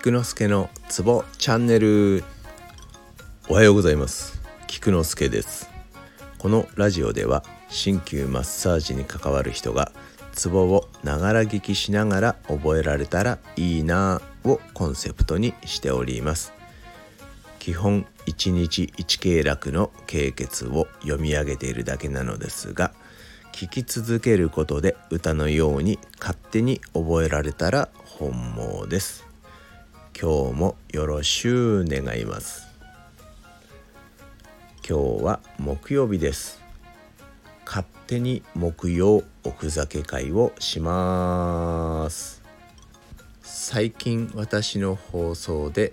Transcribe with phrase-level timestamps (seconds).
[0.00, 2.22] 菊之助のツボチャンネル。
[3.48, 4.40] おはようございます。
[4.68, 5.68] 菊之助です。
[6.38, 9.90] このラジオでは鍼灸マッサージに関わる人が
[10.32, 16.52] ツボをながら聞きしながら覚えられたらいいなぁをコンセプトにしております。
[17.58, 22.92] 基本1日1経絡の経血を読み上げているだけなのですが
[23.52, 29.27] 聞き続けることで歌のように勝手に覚えられたら本望です。
[30.20, 32.66] 今日もよろしゅう願います。
[34.78, 36.60] 今日は木曜日です。
[37.64, 42.42] 勝手に木曜おふざけ会をします。
[43.42, 45.92] 最近私の放送で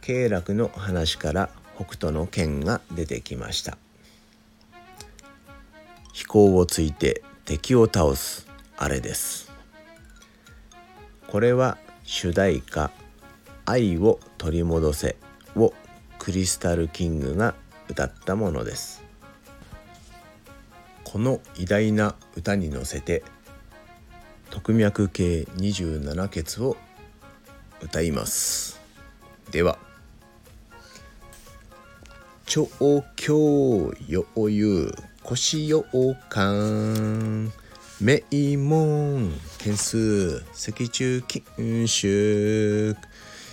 [0.00, 3.78] 経絡の話から北斗の剣が出てきました。
[6.12, 9.52] 飛行をついて敵を倒すあれです。
[11.28, 12.90] これは主題歌
[13.68, 15.16] 「愛を取り戻せ」
[15.54, 15.74] を
[16.18, 17.54] クリスタルキングが
[17.88, 19.02] 歌ったものです。
[21.04, 23.22] この偉大な歌に乗せて
[24.50, 26.76] 特脈系27節を
[27.82, 28.80] 歌います。
[29.50, 29.78] では
[32.46, 32.68] 「超
[33.16, 37.52] 強余裕腰ようかん
[38.00, 38.22] 名
[38.56, 42.96] 門件数脊柱筋腫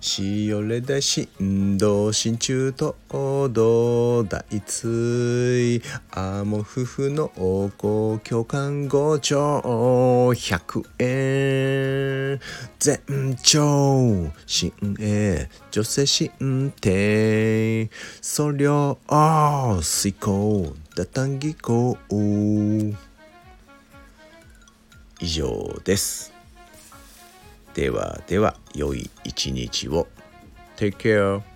[0.00, 9.60] しおれだ振動心中と道大椎アモ夫婦の王公共感五兆
[10.30, 12.40] 100円
[12.78, 21.96] 全長新鋭女性心定そりょう遂行打単技巧
[25.20, 26.35] 以上です。
[27.76, 30.06] ではでは良い一日を。
[30.78, 31.55] Take care.